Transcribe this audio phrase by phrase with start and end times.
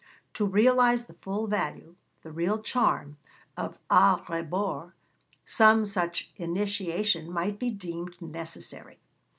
[0.33, 3.17] To realise the full value, the real charm,
[3.55, 4.93] of A Rebours,
[5.45, 8.97] some such initiation might be deemed necessary.